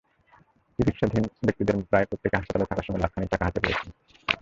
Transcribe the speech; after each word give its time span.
চিকিৎসাধীন 0.79 1.23
ব্যক্তিদের 1.45 1.75
প্রায় 1.89 2.07
প্রত্যেকে 2.09 2.37
হাসপাতালে 2.37 2.69
থাকার 2.69 2.85
সময় 2.87 3.01
লাখ 3.03 3.11
খানেক 3.13 3.29
টাকা 3.31 3.45
হাতে 3.47 3.59
পেয়েছেন। 3.63 3.89